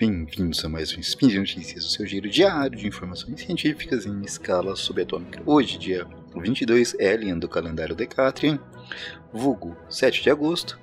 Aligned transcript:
bem-vindos 0.00 0.64
a 0.64 0.68
mais 0.70 0.96
um 0.96 1.00
Spin 1.00 1.28
de 1.28 1.38
Notícias, 1.38 1.84
o 1.84 1.90
seu 1.90 2.06
giro 2.06 2.26
diário 2.26 2.78
de 2.78 2.86
informações 2.86 3.38
científicas 3.38 4.06
em 4.06 4.22
escala 4.22 4.74
subatômica. 4.74 5.42
Hoje, 5.44 5.76
dia 5.76 6.06
22 6.34 6.94
Elian 6.98 7.36
do 7.36 7.46
calendário 7.46 7.94
Decatrian, 7.94 8.58
vulgo 9.30 9.76
7 9.90 10.22
de 10.22 10.30
agosto, 10.30 10.80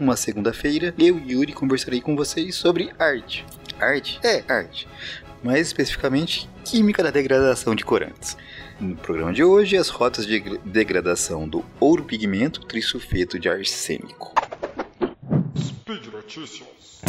uma 0.00 0.16
segunda-feira, 0.16 0.94
eu, 0.98 1.18
Yuri, 1.18 1.52
conversarei 1.52 2.00
com 2.00 2.16
vocês 2.16 2.54
sobre 2.54 2.90
arte. 2.98 3.44
Arte? 3.78 4.18
É, 4.24 4.42
arte. 4.50 4.88
Mais 5.42 5.66
especificamente, 5.66 6.48
química 6.64 7.02
da 7.02 7.10
degradação 7.10 7.74
de 7.74 7.84
corantes. 7.84 8.34
No 8.80 8.96
programa 8.96 9.34
de 9.34 9.44
hoje, 9.44 9.76
as 9.76 9.90
rotas 9.90 10.26
de 10.26 10.40
degradação 10.64 11.46
do 11.46 11.62
ouro 11.78 12.02
pigmento 12.02 12.64
trisulfeto 12.64 13.38
de 13.38 13.46
arsênico. 13.46 14.32
Speed 15.54 16.06
Notícias. 16.06 17.02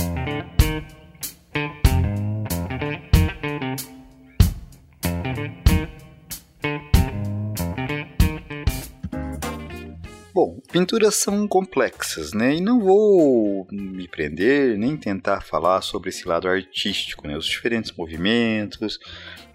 Bom, 10.35 10.59
pinturas 10.69 11.15
são 11.15 11.47
complexas, 11.47 12.33
né? 12.33 12.55
E 12.55 12.59
não 12.59 12.81
vou 12.81 13.65
me 13.71 14.05
prender 14.05 14.77
nem 14.77 14.97
tentar 14.97 15.39
falar 15.39 15.81
sobre 15.81 16.09
esse 16.09 16.27
lado 16.27 16.49
artístico, 16.49 17.25
né? 17.25 17.37
Os 17.37 17.45
diferentes 17.45 17.93
movimentos 17.93 18.99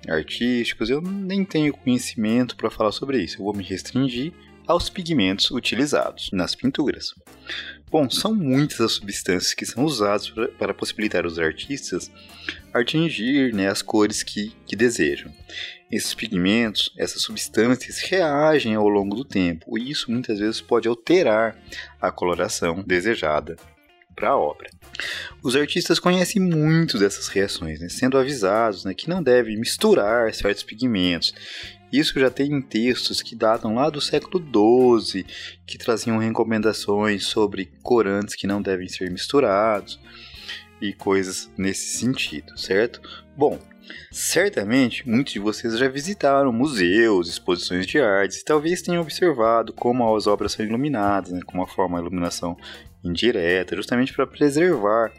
artísticos, 0.08 0.88
eu 0.88 1.02
nem 1.02 1.44
tenho 1.44 1.74
conhecimento 1.74 2.56
para 2.56 2.70
falar 2.70 2.92
sobre 2.92 3.22
isso. 3.22 3.36
Eu 3.36 3.44
vou 3.44 3.54
me 3.54 3.62
restringir 3.62 4.32
aos 4.66 4.88
pigmentos 4.88 5.50
utilizados 5.50 6.30
nas 6.32 6.54
pinturas. 6.54 7.12
Bom, 7.90 8.08
são 8.08 8.34
muitas 8.34 8.80
as 8.80 8.92
substâncias 8.92 9.52
que 9.52 9.66
são 9.66 9.84
usadas 9.84 10.32
para 10.58 10.72
possibilitar 10.72 11.26
os 11.26 11.38
artistas 11.38 12.10
atingir 12.72 13.52
né, 13.52 13.68
as 13.68 13.82
cores 13.82 14.22
que, 14.22 14.56
que 14.64 14.74
desejam. 14.74 15.30
Esses 15.90 16.14
pigmentos, 16.14 16.92
essas 16.96 17.22
substâncias 17.22 17.98
reagem 17.98 18.74
ao 18.74 18.88
longo 18.88 19.16
do 19.16 19.24
tempo 19.24 19.76
e 19.76 19.90
isso 19.90 20.10
muitas 20.10 20.38
vezes 20.38 20.60
pode 20.60 20.86
alterar 20.86 21.56
a 22.00 22.12
coloração 22.12 22.82
desejada 22.86 23.56
para 24.14 24.30
a 24.30 24.36
obra. 24.36 24.70
Os 25.42 25.56
artistas 25.56 25.98
conhecem 25.98 26.40
muito 26.40 26.98
dessas 26.98 27.28
reações, 27.28 27.80
né, 27.80 27.88
sendo 27.88 28.18
avisados 28.18 28.84
né, 28.84 28.92
que 28.94 29.08
não 29.08 29.22
devem 29.22 29.58
misturar 29.58 30.32
certos 30.34 30.62
pigmentos. 30.62 31.34
Isso 31.92 32.20
já 32.20 32.30
tem 32.30 32.60
textos 32.62 33.20
que 33.20 33.34
datam 33.34 33.74
lá 33.74 33.90
do 33.90 34.00
século 34.00 34.38
XII, 34.38 35.26
que 35.66 35.76
traziam 35.76 36.18
recomendações 36.18 37.24
sobre 37.24 37.72
corantes 37.82 38.36
que 38.36 38.46
não 38.46 38.62
devem 38.62 38.86
ser 38.86 39.10
misturados 39.10 39.98
e 40.80 40.92
coisas 40.92 41.50
nesse 41.58 41.98
sentido, 41.98 42.56
certo? 42.56 43.00
Bom, 43.36 43.58
Certamente, 44.10 45.08
muitos 45.08 45.32
de 45.32 45.38
vocês 45.38 45.78
já 45.78 45.88
visitaram 45.88 46.52
museus, 46.52 47.28
exposições 47.28 47.86
de 47.86 48.00
artes 48.00 48.38
e 48.38 48.44
talvez 48.44 48.82
tenham 48.82 49.02
observado 49.02 49.72
como 49.72 50.14
as 50.16 50.26
obras 50.26 50.52
são 50.52 50.64
iluminadas, 50.64 51.32
né, 51.32 51.40
com 51.44 51.58
uma 51.58 51.66
forma 51.66 51.98
de 51.98 52.02
iluminação 52.02 52.56
indireta, 53.02 53.76
justamente 53.76 54.12
para 54.12 54.26
preservar 54.26 55.12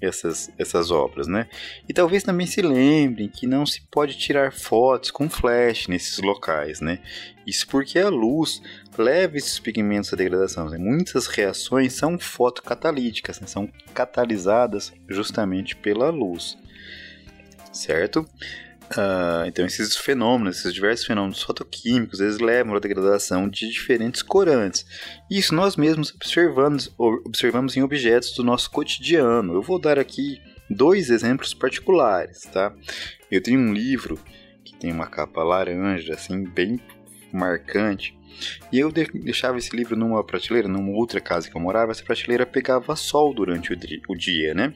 essas, 0.00 0.50
essas 0.58 0.90
obras, 0.90 1.28
né? 1.28 1.48
E 1.88 1.92
talvez 1.92 2.24
também 2.24 2.46
se 2.46 2.60
lembrem 2.60 3.28
que 3.28 3.46
não 3.46 3.64
se 3.64 3.80
pode 3.88 4.18
tirar 4.18 4.52
fotos 4.52 5.10
com 5.12 5.30
flash 5.30 5.86
nesses 5.86 6.18
locais, 6.18 6.80
né? 6.80 6.98
Isso 7.46 7.66
porque 7.68 7.98
a 7.98 8.08
luz 8.08 8.60
leva 8.98 9.36
esses 9.36 9.58
pigmentos 9.58 10.12
à 10.12 10.16
degradação. 10.16 10.68
Né? 10.68 10.76
Muitas 10.76 11.26
reações 11.28 11.92
são 11.92 12.18
fotocatalíticas, 12.18 13.40
né? 13.40 13.46
são 13.46 13.68
catalisadas 13.94 14.92
justamente 15.08 15.76
pela 15.76 16.10
luz 16.10 16.58
certo? 17.72 18.26
Uh, 18.92 19.46
então 19.46 19.64
esses 19.64 19.96
fenômenos, 19.96 20.58
esses 20.58 20.74
diversos 20.74 21.06
fenômenos 21.06 21.42
fotoquímicos, 21.42 22.20
eles 22.20 22.38
levam 22.38 22.76
à 22.76 22.78
degradação 22.78 23.48
de 23.48 23.70
diferentes 23.70 24.20
corantes. 24.22 24.84
Isso 25.30 25.54
nós 25.54 25.76
mesmos 25.76 26.14
observamos, 26.14 26.92
observamos 26.98 27.76
em 27.76 27.82
objetos 27.82 28.34
do 28.34 28.44
nosso 28.44 28.70
cotidiano. 28.70 29.54
Eu 29.54 29.62
vou 29.62 29.78
dar 29.78 29.98
aqui 29.98 30.40
dois 30.68 31.08
exemplos 31.08 31.54
particulares, 31.54 32.42
tá? 32.52 32.74
Eu 33.30 33.42
tenho 33.42 33.60
um 33.60 33.72
livro 33.72 34.18
que 34.62 34.76
tem 34.76 34.92
uma 34.92 35.06
capa 35.06 35.42
laranja, 35.42 36.14
assim, 36.14 36.44
bem 36.44 36.78
marcante, 37.32 38.16
e 38.70 38.78
eu 38.78 38.90
deixava 38.90 39.58
esse 39.58 39.74
livro 39.74 39.96
numa 39.96 40.24
prateleira, 40.24 40.68
numa 40.68 40.92
outra 40.92 41.20
casa 41.20 41.48
que 41.50 41.56
eu 41.56 41.60
morava, 41.60 41.92
essa 41.92 42.02
prateleira 42.02 42.46
pegava 42.46 42.96
sol 42.96 43.34
durante 43.34 43.72
o 43.72 44.16
dia, 44.16 44.54
né? 44.54 44.74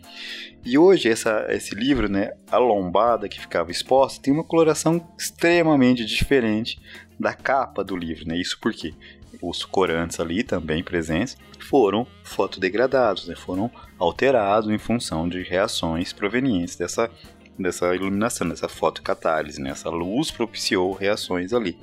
E 0.65 0.77
hoje 0.77 1.09
essa, 1.09 1.47
esse 1.51 1.75
livro, 1.75 2.09
né, 2.09 2.33
a 2.51 2.59
lombada 2.59 3.29
que 3.29 3.41
ficava 3.41 3.71
exposta, 3.71 4.23
tem 4.23 4.33
uma 4.33 4.45
coloração 4.45 5.07
extremamente 5.19 6.05
diferente 6.05 6.79
da 7.19 7.33
capa 7.33 7.83
do 7.83 7.97
livro, 7.97 8.27
né? 8.29 8.37
Isso 8.37 8.59
porque 8.61 8.95
os 9.41 9.65
corantes 9.65 10.21
ali 10.21 10.43
também 10.43 10.83
presentes 10.83 11.37
foram 11.59 12.07
fotodegradados, 12.23 13.27
né? 13.27 13.35
Foram 13.35 13.71
alterados 13.99 14.71
em 14.71 14.79
função 14.79 15.29
de 15.29 15.43
reações 15.43 16.13
provenientes 16.13 16.77
dessa 16.77 17.11
dessa 17.59 17.95
iluminação, 17.95 18.47
dessa 18.47 18.69
fotocatálise, 18.69 19.59
né? 19.63 19.71
Essa 19.71 19.89
luz 19.89 20.31
propiciou 20.31 20.93
reações 20.93 21.55
ali. 21.55 21.79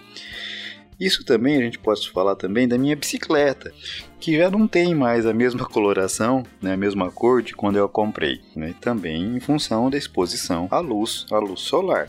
Isso 1.04 1.26
também 1.26 1.58
a 1.58 1.60
gente 1.60 1.78
pode 1.78 2.10
falar 2.10 2.38
também 2.38 2.66
da 2.66 2.78
minha 2.78 2.96
bicicleta, 2.96 3.74
que 4.22 4.38
já 4.38 4.50
não 4.50 4.66
tem 4.66 4.96
mais 4.96 5.26
a 5.26 5.34
mesma 5.34 5.66
coloração, 5.66 6.46
né, 6.62 6.72
a 6.72 6.78
mesma 6.78 7.12
cor 7.12 7.42
de 7.42 7.54
quando 7.54 7.76
eu 7.76 7.84
a 7.84 7.90
comprei, 7.90 8.40
né, 8.56 8.74
também 8.80 9.36
em 9.36 9.40
função 9.42 9.90
da 9.90 9.98
exposição 9.98 10.66
à 10.72 10.80
luz, 10.80 11.26
à 11.30 11.40
luz 11.40 11.60
solar. 11.60 12.08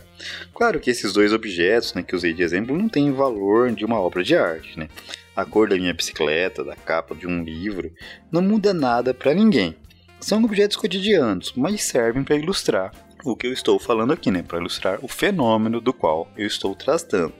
Claro 0.54 0.78
que 0.78 0.90
esses 0.90 1.12
dois 1.12 1.32
objetos, 1.32 1.92
né, 1.92 2.04
que 2.04 2.14
usei 2.14 2.32
de 2.32 2.44
exemplo, 2.44 2.78
não 2.78 2.88
têm 2.88 3.10
valor 3.10 3.72
de 3.72 3.84
uma 3.84 3.98
obra 3.98 4.22
de 4.22 4.36
arte, 4.36 4.78
né? 4.78 4.88
A 5.34 5.44
cor 5.44 5.68
da 5.68 5.74
minha 5.74 5.92
bicicleta, 5.92 6.62
da 6.62 6.76
capa 6.76 7.16
de 7.16 7.26
um 7.26 7.42
livro, 7.42 7.90
não 8.30 8.40
muda 8.40 8.72
nada 8.72 9.12
para 9.12 9.34
ninguém. 9.34 9.74
São 10.20 10.44
objetos 10.44 10.76
cotidianos, 10.76 11.52
mas 11.56 11.82
servem 11.82 12.22
para 12.22 12.36
ilustrar 12.36 12.92
o 13.24 13.34
que 13.34 13.48
eu 13.48 13.52
estou 13.52 13.76
falando 13.80 14.12
aqui, 14.12 14.30
né? 14.30 14.44
Para 14.46 14.60
ilustrar 14.60 15.00
o 15.02 15.08
fenômeno 15.08 15.80
do 15.80 15.92
qual 15.92 16.30
eu 16.36 16.46
estou 16.46 16.76
tratando. 16.76 17.34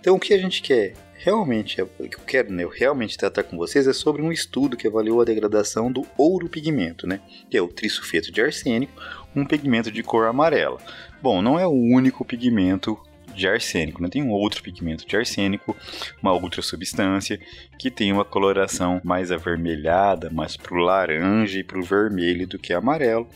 Então 0.00 0.16
o 0.16 0.20
que 0.20 0.34
a 0.34 0.38
gente 0.38 0.62
quer 0.62 0.94
realmente, 1.18 1.80
é, 1.80 1.84
o 1.84 2.08
que 2.08 2.16
eu 2.16 2.24
quero 2.24 2.52
né, 2.52 2.62
eu 2.62 2.68
realmente 2.68 3.18
tratar 3.18 3.42
com 3.42 3.56
vocês 3.56 3.86
é 3.86 3.92
sobre 3.92 4.22
um 4.22 4.30
estudo 4.30 4.76
que 4.76 4.86
avaliou 4.86 5.20
a 5.20 5.24
degradação 5.24 5.90
do 5.90 6.06
ouro 6.16 6.48
pigmento, 6.48 7.06
né, 7.06 7.20
que 7.50 7.56
é 7.56 7.62
o 7.62 7.68
trisulfeto 7.68 8.30
de 8.30 8.40
arsênico, 8.40 8.92
um 9.34 9.44
pigmento 9.44 9.90
de 9.90 10.02
cor 10.02 10.26
amarela. 10.26 10.78
Bom, 11.20 11.42
não 11.42 11.58
é 11.58 11.66
o 11.66 11.72
único 11.72 12.24
pigmento 12.24 12.98
de 13.34 13.46
arsênico, 13.46 14.02
né? 14.02 14.08
tem 14.08 14.22
um 14.22 14.30
outro 14.30 14.62
pigmento 14.62 15.06
de 15.06 15.16
arsênico, 15.16 15.76
uma 16.20 16.32
outra 16.32 16.60
substância 16.60 17.38
que 17.78 17.90
tem 17.90 18.12
uma 18.12 18.24
coloração 18.24 19.00
mais 19.04 19.30
avermelhada, 19.30 20.28
mais 20.28 20.56
para 20.56 20.74
o 20.74 20.78
laranja 20.78 21.60
e 21.60 21.64
para 21.64 21.78
o 21.78 21.82
vermelho 21.82 22.48
do 22.48 22.58
que 22.58 22.72
amarelo. 22.72 23.28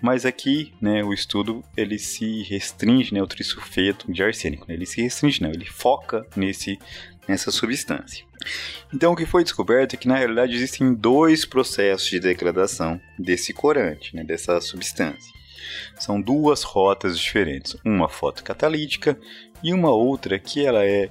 Mas 0.00 0.24
aqui, 0.24 0.72
né, 0.80 1.02
o 1.02 1.12
estudo 1.12 1.64
ele 1.76 1.98
se 1.98 2.42
restringe, 2.42 3.12
né, 3.12 3.22
o 3.22 3.26
trisulfeto 3.26 4.10
de 4.12 4.22
arsênico, 4.22 4.66
né, 4.68 4.74
ele 4.74 4.86
se 4.86 5.02
restringe, 5.02 5.42
não, 5.42 5.50
ele 5.50 5.66
foca 5.66 6.26
nesse 6.36 6.78
nessa 7.28 7.50
substância. 7.50 8.24
Então, 8.92 9.12
o 9.12 9.16
que 9.16 9.26
foi 9.26 9.44
descoberto 9.44 9.92
é 9.92 9.96
que 9.98 10.08
na 10.08 10.16
realidade 10.16 10.54
existem 10.54 10.94
dois 10.94 11.44
processos 11.44 12.08
de 12.08 12.18
degradação 12.18 12.98
desse 13.18 13.52
corante, 13.52 14.16
né, 14.16 14.24
dessa 14.24 14.58
substância. 14.62 15.30
São 15.98 16.20
duas 16.20 16.62
rotas 16.62 17.18
diferentes, 17.18 17.76
uma 17.84 18.08
fotocatalítica 18.08 19.18
e 19.62 19.74
uma 19.74 19.90
outra 19.90 20.38
que 20.38 20.64
ela 20.64 20.84
é 20.84 21.10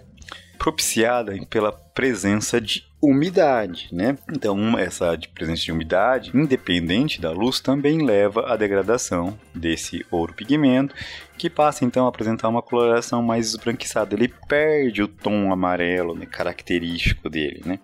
propiciada 0.57 1.37
pela 1.45 1.71
presença 1.71 2.59
de 2.59 2.86
umidade, 3.01 3.89
né? 3.91 4.17
Então, 4.31 4.77
essa 4.77 5.17
presença 5.33 5.63
de 5.63 5.71
umidade, 5.71 6.31
independente 6.33 7.21
da 7.21 7.31
luz, 7.31 7.59
também 7.59 8.03
leva 8.03 8.51
à 8.51 8.55
degradação 8.55 9.37
desse 9.53 10.05
ouro 10.09 10.33
pigmento, 10.33 10.95
que 11.37 11.49
passa 11.49 11.85
então 11.85 12.05
a 12.05 12.09
apresentar 12.09 12.49
uma 12.49 12.61
coloração 12.61 13.21
mais 13.21 13.47
esbranquiçada. 13.47 14.15
Ele 14.15 14.33
perde 14.47 15.03
o 15.03 15.07
tom 15.07 15.51
amarelo 15.51 16.15
né, 16.15 16.25
característico 16.25 17.29
dele, 17.29 17.61
né? 17.65 17.79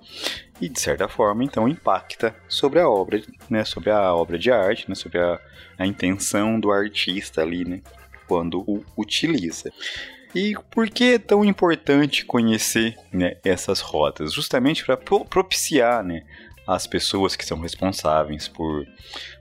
E 0.60 0.68
de 0.68 0.80
certa 0.80 1.08
forma, 1.08 1.44
então, 1.44 1.68
impacta 1.68 2.36
sobre 2.48 2.80
a 2.80 2.90
obra, 2.90 3.22
né? 3.50 3.64
Sobre 3.64 3.92
a 3.92 4.14
obra 4.14 4.40
de 4.40 4.52
arte, 4.52 4.90
né? 4.90 4.96
Sobre 4.96 5.20
a, 5.20 5.40
a 5.78 5.86
intenção 5.86 6.60
do 6.60 6.72
artista 6.72 7.42
ali, 7.42 7.64
né? 7.64 7.82
Quando 8.28 8.62
o 8.62 8.84
utiliza. 8.98 9.72
E 10.36 10.56
por 10.72 10.90
que 10.90 11.14
é 11.14 11.20
tão 11.20 11.46
importante 11.46 12.26
conhecer 12.26 12.96
né, 13.12 13.38
essas 13.44 13.80
rotas? 13.82 14.34
Justamente 14.34 14.84
para 14.84 14.98
propiciar 14.98 16.04
né, 16.04 16.24
as 16.68 16.88
pessoas 16.88 17.36
que 17.36 17.46
são 17.46 17.60
responsáveis 17.60 18.48
por 18.48 18.88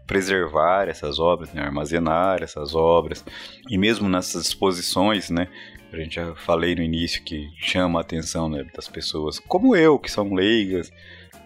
preservar 0.06 0.88
essas 0.88 1.18
obras, 1.18 1.52
né, 1.52 1.62
armazenar 1.62 2.42
essas 2.42 2.74
obras, 2.74 3.24
e 3.70 3.78
mesmo 3.78 4.08
nessas 4.08 4.46
exposições, 4.46 5.30
né, 5.30 5.48
a 5.92 5.96
gente 5.96 6.16
já 6.16 6.34
falei 6.34 6.74
no 6.74 6.82
início 6.82 7.22
que 7.22 7.48
chama 7.56 8.00
a 8.00 8.02
atenção 8.02 8.48
né, 8.48 8.64
das 8.74 8.88
pessoas, 8.88 9.38
como 9.38 9.76
eu, 9.76 9.98
que 9.98 10.10
são 10.10 10.34
leigas, 10.34 10.92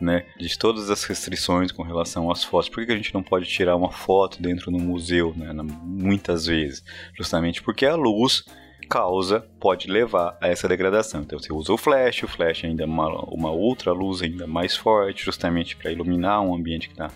né, 0.00 0.24
de 0.38 0.58
todas 0.58 0.90
as 0.90 1.04
restrições 1.04 1.72
com 1.72 1.82
relação 1.82 2.30
às 2.30 2.44
fotos. 2.44 2.68
Por 2.68 2.84
que 2.84 2.92
a 2.92 2.96
gente 2.96 3.14
não 3.14 3.22
pode 3.22 3.46
tirar 3.46 3.76
uma 3.76 3.90
foto 3.90 4.42
dentro 4.42 4.70
do 4.70 4.78
museu, 4.78 5.32
né, 5.36 5.52
muitas 5.82 6.46
vezes? 6.46 6.84
Justamente 7.16 7.62
porque 7.62 7.86
a 7.86 7.94
luz 7.94 8.44
causa, 8.86 9.44
pode 9.60 9.90
levar 9.90 10.36
a 10.40 10.48
essa 10.48 10.68
degradação. 10.68 11.22
Então 11.22 11.38
você 11.38 11.52
usa 11.52 11.72
o 11.72 11.76
flash, 11.76 12.22
o 12.22 12.28
flash 12.28 12.64
ainda 12.64 12.84
é 12.84 12.86
uma, 12.86 13.08
uma 13.26 13.50
outra 13.50 13.92
luz 13.92 14.22
ainda 14.22 14.46
mais 14.46 14.76
forte, 14.76 15.24
justamente 15.24 15.76
para 15.76 15.90
iluminar 15.90 16.40
um 16.40 16.54
ambiente 16.54 16.88
que 16.88 16.94
está 16.94 17.10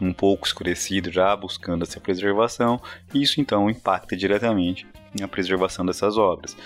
um 0.00 0.12
pouco 0.12 0.46
escurecido, 0.46 1.10
já 1.10 1.36
buscando 1.36 1.82
essa 1.82 2.00
preservação, 2.00 2.80
e 3.12 3.22
isso 3.22 3.40
então 3.40 3.68
impacta 3.68 4.16
diretamente 4.16 4.86
na 5.18 5.28
preservação 5.28 5.84
dessas 5.84 6.16
obras. 6.16 6.56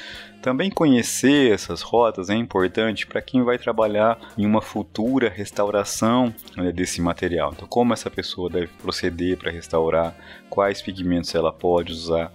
Também 0.43 0.71
conhecer 0.71 1.53
essas 1.53 1.81
rotas 1.81 2.29
é 2.29 2.35
importante 2.35 3.07
para 3.07 3.23
quem 3.23 3.43
vai 3.43 3.57
trabalhar 3.57 4.19
em 4.37 4.45
uma 4.45 4.61
futura 4.61 5.31
restauração 5.31 6.35
né, 6.55 6.71
desse 6.71 7.01
material. 7.01 7.53
Então, 7.55 7.67
como 7.67 7.95
essa 7.95 8.11
pessoa 8.11 8.51
deve 8.51 8.67
proceder 8.67 9.39
para 9.39 9.51
restaurar, 9.51 10.15
quais 10.51 10.83
pigmentos 10.83 11.35
ela 11.35 11.51
pode 11.51 11.93
usar, 11.93 12.31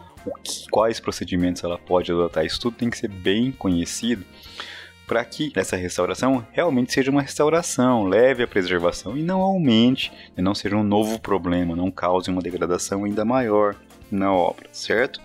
quais 0.71 0.99
procedimentos 0.99 1.63
ela 1.63 1.77
pode 1.77 2.11
adotar. 2.11 2.45
Isso 2.45 2.59
tudo 2.59 2.77
tem 2.77 2.89
que 2.89 2.97
ser 2.97 3.09
bem 3.09 3.51
conhecido 3.51 4.25
para 5.07 5.25
que 5.25 5.51
essa 5.55 5.75
restauração 5.75 6.45
realmente 6.51 6.93
seja 6.93 7.09
uma 7.09 7.23
restauração, 7.23 8.03
leve 8.03 8.43
à 8.43 8.47
preservação 8.47 9.17
e 9.17 9.23
não 9.23 9.41
aumente, 9.41 10.11
e 10.37 10.41
não 10.41 10.53
seja 10.53 10.75
um 10.75 10.83
novo 10.83 11.19
problema, 11.19 11.75
não 11.75 11.89
cause 11.89 12.29
uma 12.29 12.43
degradação 12.43 13.03
ainda 13.03 13.25
maior 13.25 13.75
na 14.11 14.31
obra, 14.31 14.69
certo? 14.71 15.19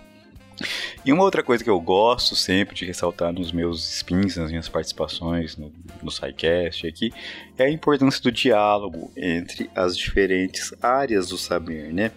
E 1.03 1.11
uma 1.11 1.23
outra 1.23 1.43
coisa 1.43 1.63
que 1.63 1.69
eu 1.69 1.79
gosto 1.79 2.35
sempre 2.35 2.75
de 2.75 2.85
ressaltar 2.85 3.31
nos 3.33 3.51
meus 3.51 3.97
spins, 3.97 4.37
nas 4.37 4.49
minhas 4.49 4.69
participações 4.69 5.57
no, 5.57 5.71
no 6.01 6.09
SciCast 6.09 6.87
aqui, 6.87 7.11
é 7.57 7.65
a 7.65 7.69
importância 7.69 8.21
do 8.21 8.31
diálogo 8.31 9.11
entre 9.15 9.69
as 9.75 9.97
diferentes 9.97 10.73
áreas 10.81 11.29
do 11.29 11.37
saber, 11.37 11.93
né? 11.93 12.11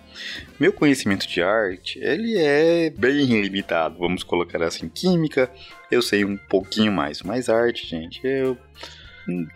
Meu 0.58 0.72
conhecimento 0.72 1.26
de 1.26 1.42
arte, 1.42 1.98
ele 2.00 2.36
é 2.38 2.90
bem 2.90 3.26
limitado, 3.40 3.98
vamos 3.98 4.22
colocar 4.22 4.62
assim, 4.62 4.88
química, 4.88 5.50
eu 5.90 6.02
sei 6.02 6.24
um 6.24 6.36
pouquinho 6.36 6.92
mais, 6.92 7.22
mas 7.22 7.48
arte, 7.48 7.86
gente, 7.86 8.20
eu 8.24 8.56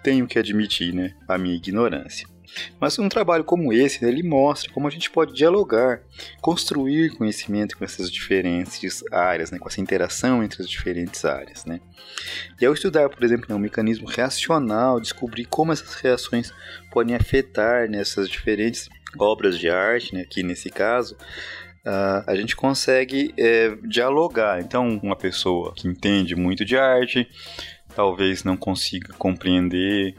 tenho 0.02 0.26
que 0.26 0.38
admitir, 0.38 0.93
né, 0.93 1.14
a 1.26 1.38
minha 1.38 1.56
ignorância. 1.56 2.31
Mas 2.81 2.99
um 2.99 3.08
trabalho 3.08 3.44
como 3.44 3.72
esse, 3.72 4.04
ele 4.04 4.22
mostra 4.22 4.72
como 4.72 4.87
a 4.87 4.90
gente 4.90 5.10
pode 5.10 5.32
dialogar, 5.34 6.02
construir 6.40 7.10
conhecimento 7.16 7.76
com 7.76 7.84
essas 7.84 8.10
diferentes 8.10 9.02
áreas, 9.10 9.50
né, 9.50 9.58
com 9.58 9.69
essa 9.69 9.81
interação 9.81 10.43
entre 10.43 10.62
as 10.62 10.69
diferentes 10.69 11.25
áreas. 11.25 11.64
Né. 11.64 11.81
E 12.60 12.66
ao 12.66 12.75
estudar, 12.75 13.08
por 13.08 13.22
exemplo, 13.25 13.46
né, 13.49 13.54
um 13.54 13.58
mecanismo 13.58 14.06
reacional, 14.06 15.00
descobrir 15.00 15.46
como 15.46 15.72
essas 15.72 15.94
reações 15.94 16.52
podem 16.90 17.14
afetar 17.14 17.88
nessas 17.88 18.28
diferentes 18.28 18.88
obras 19.19 19.58
de 19.58 19.69
arte, 19.69 20.14
né, 20.14 20.22
aqui 20.22 20.43
nesse 20.43 20.70
caso, 20.70 21.16
Uh, 21.84 22.22
a 22.28 22.37
gente 22.37 22.54
consegue 22.54 23.34
é, 23.37 23.75
dialogar. 23.82 24.60
Então, 24.60 25.00
uma 25.02 25.16
pessoa 25.16 25.75
que 25.75 25.88
entende 25.88 26.37
muito 26.37 26.64
de 26.64 26.76
arte 26.76 27.28
talvez 27.94 28.44
não 28.44 28.56
consiga 28.56 29.12
compreender 29.14 30.14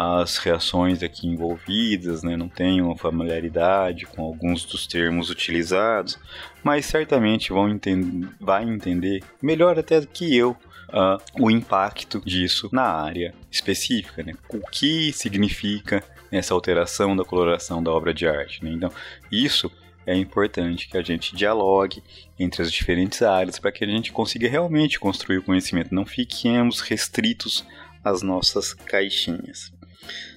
as 0.00 0.36
reações 0.36 1.02
aqui 1.02 1.26
envolvidas, 1.26 2.22
né, 2.22 2.36
não 2.36 2.48
tenham 2.48 2.94
familiaridade 2.96 4.06
com 4.06 4.22
alguns 4.22 4.64
dos 4.64 4.86
termos 4.86 5.28
utilizados, 5.28 6.16
mas 6.62 6.86
certamente 6.86 7.52
vão 7.52 7.68
entender, 7.68 8.28
vai 8.40 8.62
entender 8.62 9.24
melhor 9.42 9.76
até 9.76 10.00
que 10.06 10.36
eu 10.36 10.52
uh, 10.90 11.20
o 11.42 11.50
impacto 11.50 12.22
disso 12.24 12.68
na 12.70 12.84
área 12.84 13.34
específica, 13.50 14.22
né? 14.22 14.34
o 14.48 14.60
que 14.70 15.12
significa 15.12 16.04
essa 16.30 16.54
alteração 16.54 17.16
da 17.16 17.24
coloração 17.24 17.82
da 17.82 17.90
obra 17.90 18.14
de 18.14 18.28
arte. 18.28 18.64
Né? 18.64 18.70
Então, 18.70 18.92
isso 19.32 19.68
é 20.06 20.14
importante 20.14 20.88
que 20.88 20.96
a 20.96 21.02
gente 21.02 21.34
dialogue 21.34 22.04
entre 22.38 22.62
as 22.62 22.70
diferentes 22.70 23.20
áreas 23.20 23.58
para 23.58 23.72
que 23.72 23.84
a 23.84 23.88
gente 23.88 24.12
consiga 24.12 24.48
realmente 24.48 25.00
construir 25.00 25.38
o 25.38 25.42
conhecimento, 25.42 25.92
não 25.92 26.06
fiquemos 26.06 26.82
restritos 26.82 27.66
às 28.04 28.22
nossas 28.22 28.72
caixinhas. 28.72 29.76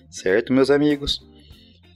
Certo, 0.09 0.53
meus 0.53 0.69
amigos? 0.69 1.25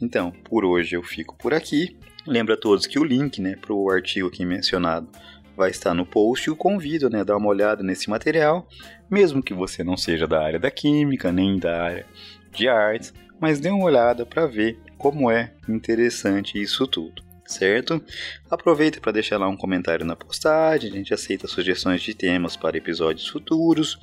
Então, 0.02 0.32
por 0.32 0.66
hoje 0.66 0.96
eu 0.96 1.04
fico 1.04 1.36
por 1.38 1.54
aqui. 1.54 1.98
Lembro 2.26 2.54
a 2.54 2.58
todos 2.58 2.88
que 2.88 3.00
o 3.00 3.04
link 3.04 3.42
né, 3.42 3.56
para 3.56 3.74
o 3.74 3.90
artigo 3.90 4.28
aqui 4.28 4.46
mencionado 4.46 5.08
vai 5.56 5.70
estar 5.70 5.94
no 5.94 6.06
post 6.06 6.48
e 6.48 6.52
o 6.52 6.56
convido 6.56 7.10
né, 7.10 7.22
a 7.22 7.24
dar 7.24 7.38
uma 7.38 7.48
olhada 7.48 7.82
nesse 7.82 8.10
material, 8.10 8.68
mesmo 9.10 9.42
que 9.42 9.54
você 9.54 9.84
não 9.84 9.96
seja 9.96 10.28
da 10.28 10.42
área 10.42 10.60
da 10.60 10.70
química 10.70 11.32
nem 11.32 11.58
da 11.58 11.82
área 11.82 12.06
de 12.52 12.68
artes, 12.68 13.14
mas 13.40 13.60
dê 13.60 13.70
uma 13.70 13.86
olhada 13.86 14.26
para 14.26 14.46
ver 14.46 14.80
como 14.98 15.30
é 15.30 15.54
interessante 15.68 16.62
isso 16.62 16.88
tudo, 16.88 17.24
certo? 17.46 18.02
Aproveita 18.50 19.00
para 19.00 19.12
deixar 19.12 19.38
lá 19.38 19.48
um 19.48 19.58
comentário 19.58 20.06
na 20.06 20.16
postagem, 20.16 20.92
a 20.92 20.96
gente 20.96 21.14
aceita 21.14 21.48
sugestões 21.48 22.02
de 22.02 22.14
temas 22.14 22.56
para 22.56 22.78
episódios 22.78 23.28
futuros, 23.28 24.00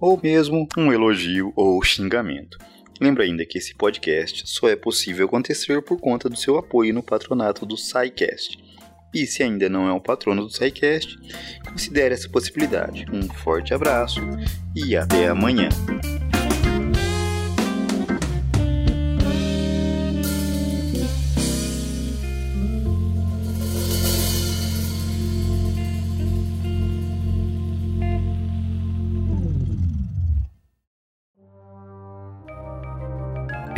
ou 0.00 0.18
mesmo 0.22 0.66
um 0.76 0.92
elogio 0.92 1.52
ou 1.54 1.82
xingamento. 1.82 2.58
Lembra 3.00 3.24
ainda 3.24 3.46
que 3.46 3.58
esse 3.58 3.74
podcast 3.74 4.42
só 4.46 4.68
é 4.68 4.76
possível 4.76 5.26
acontecer 5.26 5.82
por 5.82 5.98
conta 5.98 6.28
do 6.28 6.36
seu 6.36 6.58
apoio 6.58 6.92
no 6.92 7.02
patronato 7.02 7.64
do 7.64 7.76
SciCast. 7.76 8.58
E 9.12 9.26
se 9.26 9.42
ainda 9.42 9.68
não 9.68 9.88
é 9.88 9.92
um 9.92 10.00
patrono 10.00 10.44
do 10.44 10.50
SciCast, 10.50 11.18
considere 11.68 12.14
essa 12.14 12.28
possibilidade. 12.28 13.06
Um 13.12 13.22
forte 13.22 13.74
abraço 13.74 14.20
e 14.76 14.96
até 14.96 15.28
amanhã. 15.28 15.68